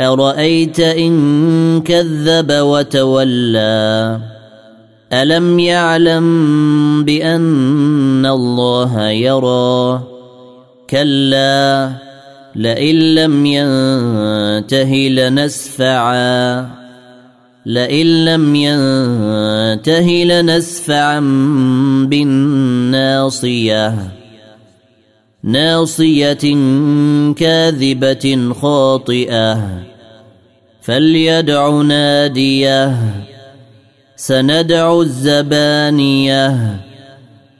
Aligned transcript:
أرأيت 0.00 0.80
إن 0.80 1.80
كذب 1.80 2.52
وتولى؟ 2.52 4.18
ألم 5.12 5.58
يعلم 5.58 7.04
بأن 7.04 8.26
الله 8.26 9.08
يرى؟ 9.08 10.00
كلا 10.90 11.90
لئن 12.56 13.14
لم 13.14 13.46
ينته 13.46 14.94
لنسفعا. 14.94 16.70
لئن 17.66 18.24
لم 18.24 18.54
ينته 18.54 20.24
لنسفعا 20.24 21.20
بالناصية. 22.08 23.94
ناصية 25.44 26.56
كاذبة 27.36 28.52
خاطئة. 28.62 29.89
فليدع 30.82 31.82
ناديه 31.82 32.96
سندع 34.16 35.00
الزبانيه. 35.00 36.76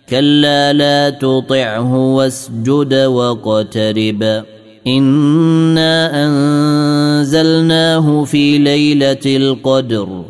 كلا 0.08 0.72
لا 0.72 1.10
تطعه 1.10 2.14
واسجد 2.14 2.94
واقترب. 2.94 4.44
إنا 4.86 6.24
أنزلناه 6.24 8.24
في 8.24 8.58
ليلة 8.58 9.26
القدر. 9.26 10.24